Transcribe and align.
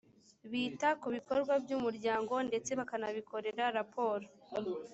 bita 0.51 0.89
ku 1.01 1.07
bikorwa 1.15 1.53
by’umuryango 1.63 2.33
ndetse 2.47 2.71
bakanabikorera 2.79 3.63
raporo 3.77 4.25